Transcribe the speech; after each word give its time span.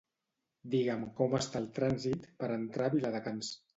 Digue'm 0.75 1.03
com 1.21 1.37
està 1.39 1.61
el 1.65 1.67
trànsit 1.75 2.27
per 2.41 2.51
entrar 2.59 2.89
a 2.89 2.95
Viladecans. 2.97 3.53